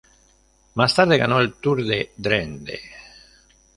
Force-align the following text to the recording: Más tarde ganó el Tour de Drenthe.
Más 0.73 0.95
tarde 0.95 1.19
ganó 1.19 1.39
el 1.39 1.53
Tour 1.57 1.85
de 1.85 2.11
Drenthe. 2.17 2.81